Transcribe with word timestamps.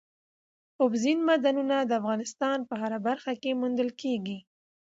اوبزین 0.81 1.19
معدنونه 1.27 1.75
د 1.83 1.91
افغانستان 2.01 2.57
په 2.69 2.73
هره 2.81 2.99
برخه 3.07 3.33
کې 3.41 3.57
موندل 3.61 3.89
کېږي. 4.01 4.37